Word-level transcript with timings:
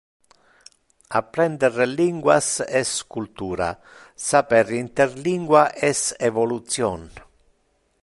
Apprender 1.19 1.77
linguas 1.99 2.47
es 2.81 2.89
cultura. 3.03 3.69
Saper 4.31 4.65
interlingua 4.81 5.65
es 5.91 6.05
evolution. 6.33 7.11